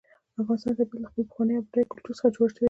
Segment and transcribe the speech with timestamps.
[0.33, 2.59] د افغانستان طبیعت له خپل پخواني او بډایه کلتور څخه جوړ شوی دی.